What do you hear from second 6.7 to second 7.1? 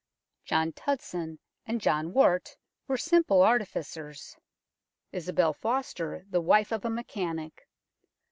of a